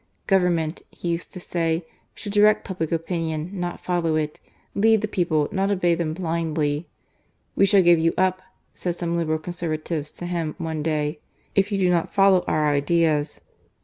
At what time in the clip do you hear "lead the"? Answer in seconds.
4.73-5.07